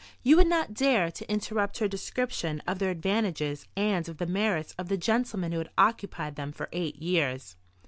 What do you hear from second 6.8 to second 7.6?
years.